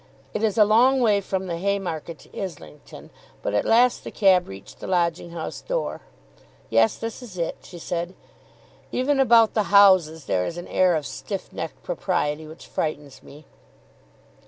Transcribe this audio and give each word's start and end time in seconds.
It 0.33 0.41
is 0.41 0.57
a 0.57 0.65
long 0.65 0.99
way 0.99 1.21
from 1.21 1.45
the 1.45 1.57
Haymarket 1.59 2.17
to 2.21 2.35
Islington, 2.35 3.11
but 3.43 3.53
at 3.53 3.65
last 3.65 4.03
the 4.03 4.09
cab 4.09 4.47
reached 4.47 4.79
the 4.79 4.87
lodging 4.87 5.29
house 5.29 5.61
door. 5.61 6.01
"Yes, 6.71 6.97
this 6.97 7.21
is 7.21 7.37
it," 7.37 7.57
she 7.61 7.77
said. 7.77 8.15
"Even 8.91 9.19
about 9.19 9.53
the 9.53 9.61
houses 9.69 10.25
there 10.25 10.43
is 10.47 10.57
an 10.57 10.67
air 10.69 10.95
of 10.95 11.05
stiff 11.05 11.53
necked 11.53 11.83
propriety 11.83 12.47
which 12.47 12.65
frightens 12.65 13.21
me." 13.21 13.45